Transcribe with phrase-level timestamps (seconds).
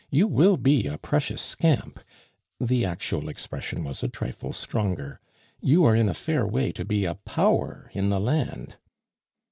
[0.09, 1.99] You will be a precious scamp"
[2.59, 5.19] (the actual expression was a trifle stronger);
[5.61, 8.77] "you are in a fair way to be a power in the land."